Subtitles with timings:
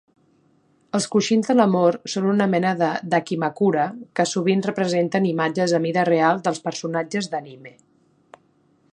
[0.99, 3.83] Els coixins de l'amor són una mena de "dakimakura"
[4.19, 7.75] que sovint representen imatges a mida real dels personatges d'anime.